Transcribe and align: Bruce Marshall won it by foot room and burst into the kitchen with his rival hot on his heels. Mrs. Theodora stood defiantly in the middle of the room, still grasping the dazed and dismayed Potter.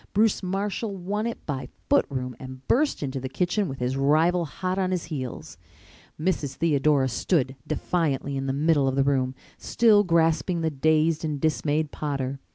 Bruce 0.13 0.41
Marshall 0.41 0.97
won 0.97 1.27
it 1.27 1.45
by 1.45 1.67
foot 1.87 2.07
room 2.09 2.35
and 2.39 2.67
burst 2.67 3.03
into 3.03 3.19
the 3.19 3.29
kitchen 3.29 3.67
with 3.67 3.77
his 3.77 3.95
rival 3.95 4.45
hot 4.45 4.79
on 4.79 4.89
his 4.89 5.03
heels. 5.13 5.59
Mrs. 6.19 6.55
Theodora 6.55 7.07
stood 7.07 7.55
defiantly 7.67 8.35
in 8.35 8.47
the 8.47 8.51
middle 8.51 8.87
of 8.87 8.95
the 8.95 9.03
room, 9.03 9.35
still 9.59 10.03
grasping 10.03 10.61
the 10.61 10.71
dazed 10.71 11.23
and 11.23 11.39
dismayed 11.39 11.91
Potter. 11.91 12.39